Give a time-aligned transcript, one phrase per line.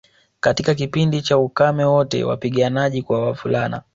[0.39, 3.81] Katika kipindi cha ukame wote wapiganaji kwa wavulana